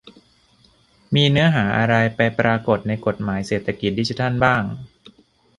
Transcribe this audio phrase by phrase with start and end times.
[1.15, 4.63] มีเนื้อหาอะไรไปปรากฏในกฎหมาย "เศรษฐกิจดิจิทัล" บ้าง?